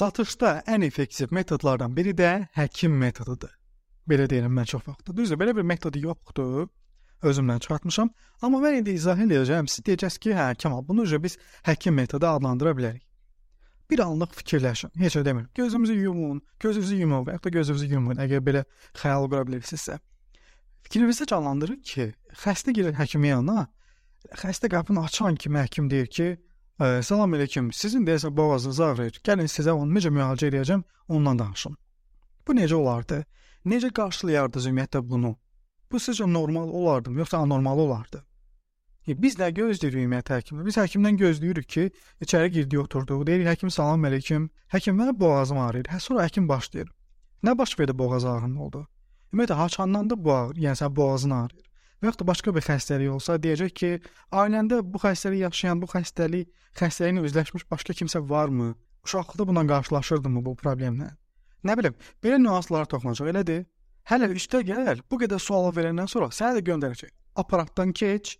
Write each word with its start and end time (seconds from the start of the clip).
Satışda 0.00 0.62
ən 0.66 0.80
effektiv 0.86 1.28
metodlardan 1.36 1.92
biri 1.96 2.14
də 2.16 2.28
həkim 2.56 2.94
metodudur. 3.02 3.50
Belə 4.08 4.24
deyirəm 4.32 4.54
mən 4.56 4.68
çox 4.70 4.86
vaxt. 4.86 5.10
Düzdür, 5.18 5.36
belə 5.36 5.52
bir 5.58 5.66
metodu 5.68 6.00
yoxdur. 6.00 6.70
Özümdən 7.20 7.60
çıxartmışam, 7.60 8.08
amma 8.40 8.62
mən 8.62 8.78
indi 8.78 8.94
izah 8.96 9.20
edəcəm. 9.26 9.68
Siz 9.68 9.84
deyəcəksiniz 9.84 10.18
ki, 10.24 10.32
hə, 10.38 10.46
Kamal, 10.62 10.80
bunu 10.88 11.04
biz 11.26 11.36
həkim 11.68 12.00
metodu 12.00 12.30
adlandıra 12.30 12.72
bilərik. 12.78 13.04
Bir 13.90 14.00
anlıq 14.06 14.32
fikirləşin. 14.40 14.96
Heç 15.04 15.20
nə 15.20 15.24
demirəm. 15.28 15.52
Gözünüzü 15.54 16.00
yumun, 16.00 16.40
gözünüzü 16.64 16.96
yumun 17.02 17.26
və 17.28 17.36
ya 17.36 17.44
da 17.44 17.52
gözünüzü 17.58 17.92
yumun. 17.92 18.24
Əgər 18.24 18.40
belə 18.48 18.64
xəyal 19.02 19.28
qura 19.28 19.44
bilirsinizsə. 19.50 19.98
Fikrinizi 20.88 21.26
canlandırın 21.28 21.82
ki, 21.84 22.14
xəstə 22.46 22.72
gəlir 22.72 22.96
həkimin 22.96 23.34
yanına. 23.34 23.68
Xəstə 24.32 24.72
qapını 24.72 25.04
açan 25.04 25.36
kimi 25.36 25.60
həkim 25.60 25.92
deyir 25.92 26.06
ki, 26.06 26.36
Ə, 26.80 27.02
salam 27.04 27.34
əleykum. 27.36 27.66
Sizin 27.76 28.06
deyəsən 28.08 28.32
boğazınız 28.32 28.78
ağrıyır. 28.80 29.18
Gəlin 29.28 29.50
sizə 29.52 29.74
onu 29.76 29.98
necə 29.98 30.08
müalicə 30.16 30.48
edəcəm, 30.48 30.80
ondan 31.12 31.38
danışım. 31.38 31.74
Bu 32.48 32.56
necə 32.56 32.78
olardı? 32.78 33.18
Necə 33.68 33.90
qarşılayardınız 33.98 34.68
ümumiyyətlə 34.70 35.02
bunu? 35.10 35.34
Bu 35.92 36.00
sizcə 36.00 36.24
normal 36.32 36.72
olardı, 36.80 37.12
yoxsa 37.20 37.42
anormal 37.44 37.84
olardı? 37.84 38.22
E, 39.06 39.12
biz 39.22 39.36
nə 39.36 39.50
gözləyirik 39.60 40.00
ümumiyyətlə 40.06 40.40
həkimdən? 40.40 40.66
Biz 40.70 40.80
həkimdən 40.80 41.20
gözləyirik 41.20 41.68
ki, 41.68 41.86
içəri 42.24 42.48
girdi, 42.56 42.80
oturdu. 42.80 43.20
Deyirik 43.28 43.52
həkim 43.52 43.76
salam 43.76 44.08
əleykum. 44.08 44.48
Həkim 44.72 44.96
mənə 44.96 45.12
boğazım 45.20 45.60
ağrıyır. 45.60 45.92
Hə 45.92 46.00
sonra 46.00 46.24
həkim 46.24 46.48
başlayır. 46.48 46.88
Nə 47.44 47.58
baş 47.58 47.76
verdi 47.80 47.98
boğaz 47.98 48.24
ağrının 48.24 48.56
oldu? 48.56 48.86
Ümumiyyətlə 49.34 49.60
haçandan 49.60 50.08
da 50.10 50.24
bu 50.24 50.32
ağrır, 50.32 50.64
yəni 50.64 50.80
sən 50.80 50.96
boğazın 50.96 51.42
ağrıyır 51.42 51.69
və 52.00 52.08
yaxud 52.08 52.22
da 52.22 52.26
başqa 52.30 52.54
bir 52.56 52.64
xəstəlik 52.64 53.12
olsa, 53.12 53.36
deyəcək 53.44 53.72
ki, 53.76 53.90
ailəndə 54.32 54.80
bu 54.82 55.00
xəstəlik 55.02 55.44
yaşayan, 55.44 55.80
bu 55.82 55.88
xəstəlik, 55.90 56.48
xəstəliyinə 56.80 57.24
üzləşmiş 57.28 57.66
başqa 57.70 57.96
kimsə 58.00 58.22
varmı? 58.28 58.74
Uşaqlıqda 59.04 59.46
bununla 59.48 59.66
qarşılaşırdımı 59.74 60.44
bu 60.44 60.56
problemlə? 60.62 61.10
Nə 61.64 61.76
bilim, 61.76 61.96
belə 62.24 62.38
nüanslara 62.40 62.88
toxunacaq, 62.88 63.32
elədir? 63.32 63.66
Hələ 64.08 64.30
üstə 64.32 64.62
gəl, 64.64 65.02
bu 65.10 65.18
qədər 65.20 65.40
sual 65.40 65.68
verəndən 65.76 66.08
sonra 66.08 66.30
səni 66.32 66.60
də 66.60 66.64
göndərəcək. 66.70 67.12
Aparatdan 67.36 67.92
keç. 67.92 68.38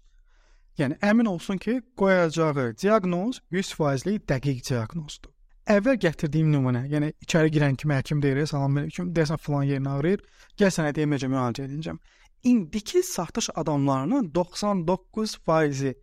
Yəni 0.80 0.96
əmin 1.04 1.28
olsun 1.28 1.58
ki, 1.60 1.80
qoyacağı 2.00 2.72
diaqnoz 2.80 3.42
100%lik 3.52 4.24
dəqiq 4.30 4.62
diaqnozdur. 4.70 5.34
Əvvəl 5.70 5.98
gətirdiyim 6.02 6.48
nümunə, 6.50 6.86
yəni 6.88 7.12
içəri 7.22 7.52
girən 7.52 7.76
kimi 7.78 7.94
həkim 7.94 8.22
deyir, 8.22 8.40
salam 8.48 8.78
əleykum, 8.80 9.12
desən 9.14 9.38
falan 9.38 9.68
yerin 9.68 9.90
ağrıyır, 9.92 10.24
gəl 10.58 10.72
sənə 10.74 10.94
deyəcəm 10.96 11.34
müalicə 11.34 11.66
edəcəm 11.68 12.00
indiki 12.44 13.02
satış 13.02 13.50
adamlarının 13.54 14.30
99%-i 14.30 15.94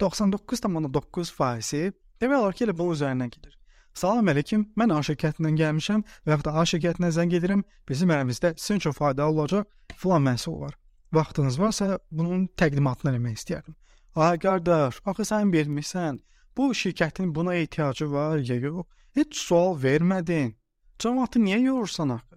99,9%-i 0.00 1.92
demək 2.20 2.38
olar 2.38 2.56
ki, 2.56 2.64
elə 2.64 2.78
bunun 2.78 2.96
üzərindən 2.96 3.30
gedir. 3.32 3.54
Salam 3.96 4.28
əleykum, 4.28 4.66
mən 4.76 4.92
A 4.92 4.98
şirkətindən 5.08 5.56
gəlmişəm 5.56 6.02
və 6.26 6.34
ya 6.34 6.38
da 6.44 6.52
A 6.60 6.64
şirkətinə 6.68 7.08
zəng 7.16 7.32
edirəm. 7.38 7.62
Bizim 7.88 8.12
əlimizdə 8.12 8.52
sizin 8.60 8.82
üçün 8.82 8.92
faydalı 8.92 9.40
olacaq 9.40 9.64
filan 9.96 10.22
məhsul 10.26 10.60
var. 10.60 10.74
Vaxtınız 11.12 11.60
varsa 11.60 11.98
bunun 12.10 12.44
təqdimatını 12.60 13.14
eləmək 13.14 13.38
istəyərdim. 13.40 13.76
Ay 14.16 14.38
qardaş, 14.42 15.00
axı 15.04 15.24
sən 15.30 15.52
vermisən. 15.52 16.20
Bu 16.56 16.70
şirkətin 16.74 17.34
buna 17.34 17.54
ehtiyacı 17.54 18.12
var 18.12 18.36
ya 18.38 18.56
yox? 18.56 18.86
Heç 19.16 19.36
sual 19.36 19.76
vermədin. 19.80 20.52
Cəmaatı 20.98 21.40
niyə 21.40 21.60
yorursan 21.62 22.08
axı? 22.18 22.35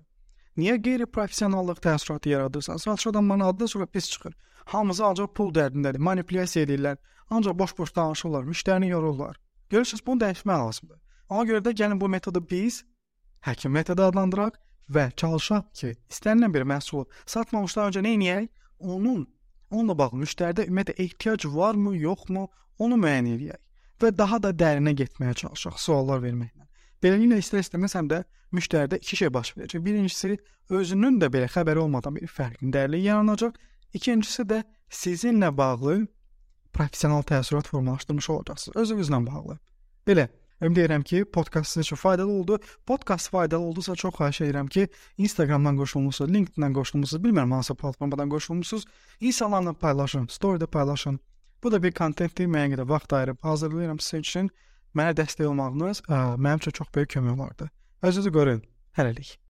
Niyə 0.60 0.76
qeyri-professionallıq 0.84 1.80
təəssüratı 1.86 2.30
yaradırsan? 2.30 2.78
Satış 2.78 3.08
adamların 3.08 3.40
adı 3.40 3.60
da 3.60 3.68
sonra 3.68 3.86
pis 3.86 4.10
çıxır. 4.12 4.34
Hamısı 4.66 5.06
ancaq 5.06 5.34
pul 5.36 5.54
dərdindədir, 5.56 6.00
manipulyasiya 6.08 6.66
edirlər. 6.66 6.98
Ancaq 7.30 7.60
boş-boş 7.60 7.96
danışırlar, 7.96 8.44
müştərini 8.44 8.88
yorurlar. 8.88 9.40
Görürsüz, 9.70 10.06
bunu 10.06 10.22
dəyişmək 10.24 10.60
lazımdır. 10.66 11.00
Ona 11.30 11.44
görə 11.50 11.62
də 11.66 11.74
gəlin 11.82 12.02
bu 12.02 12.10
metodu 12.10 12.42
biz 12.50 12.84
həkim 13.46 13.72
metodu 13.72 14.04
adlandıraq 14.04 14.58
və 14.96 15.10
çalışaq 15.16 15.68
ki, 15.80 15.96
istənilən 16.12 16.54
bir 16.54 16.66
məhsulu 16.72 17.06
satmamışdan 17.26 17.92
öncə 17.92 18.04
nə 18.06 18.16
edək? 18.18 18.50
Onun 18.80 19.28
onunla 19.72 19.98
bağlı 19.98 20.24
müştəridə 20.24 20.66
ümumiyyətlə 20.68 20.96
ehtiyac 21.06 21.46
varmı, 21.56 21.96
yoxmu, 21.98 22.48
onu 22.80 22.98
müəyyən 23.04 23.30
edək 23.36 23.60
və 24.02 24.16
daha 24.18 24.42
da 24.44 24.52
dərinə 24.64 24.96
getməyə 25.04 25.38
çalışaq 25.44 25.80
suallar 25.80 26.24
verməklə. 26.26 26.66
Beləliklə 27.04 27.40
istər-istəməz 27.40 27.96
həm 27.96 28.10
də 28.12 28.24
müştəridə 28.56 29.00
iki 29.00 29.20
şey 29.22 29.34
baş 29.34 29.54
verəcək. 29.58 29.84
Birincisi 29.86 30.38
özünün 30.70 31.20
də 31.22 31.30
belə 31.34 31.48
xəbəri 31.52 31.84
olmadan 31.86 32.16
bir 32.16 32.28
fərqin 32.28 32.74
dəyərli 32.76 33.04
yaranacaq. 33.06 33.56
İkincisi 33.94 34.44
də 34.50 34.64
sizinlə 34.90 35.50
bağlı 35.58 36.02
professional 36.74 37.24
təəssürat 37.24 37.68
formalaşdırmış 37.72 38.30
olacaqsınız 38.30 38.84
özünüzlə 38.84 39.26
bağlı. 39.26 39.58
Belə 40.08 40.30
Ümid 40.62 40.78
edirəm 40.78 41.04
ki, 41.08 41.26
podkast 41.26 41.72
sizin 41.72 41.82
üçün 41.82 41.96
faydalı 41.96 42.32
oldu. 42.32 42.60
Podkast 42.86 43.30
faydalı 43.32 43.64
oldusa 43.64 43.96
çox 43.96 44.14
xahiş 44.14 44.42
edirəm 44.42 44.68
ki, 44.68 44.88
Instagramdan 45.18 45.78
qoşulmusunuz, 45.80 46.34
LinkedIn-dən 46.36 46.74
qoşulmusunuz, 46.76 47.24
bilmirəm 47.24 47.54
hansı 47.56 47.76
platformadan 47.76 48.30
qoşulmusunuz. 48.30 48.84
İnsanlarla 49.20 49.74
paylaşın, 49.74 50.26
story-də 50.28 50.68
paylaşın. 50.68 51.20
Bu 51.64 51.72
da 51.72 51.84
bir 51.84 51.92
kontentdir, 51.92 52.48
müəyyən 52.48 52.76
qədər 52.76 52.90
vaxt 52.90 53.14
ayırıb 53.14 53.40
hazırlayıram 53.42 54.00
sizin 54.00 54.20
üçün. 54.20 54.50
Mənə 54.98 55.16
dəstək 55.18 55.48
olmağınız 55.50 56.04
ə, 56.08 56.22
mənim 56.38 56.64
üçün 56.64 56.78
çox 56.82 56.90
böyük 56.96 57.14
kömək 57.16 57.36
olardı. 57.36 57.70
Özünüzü 58.02 58.32
qoruyun. 58.34 58.64
Hələlik. 58.98 59.40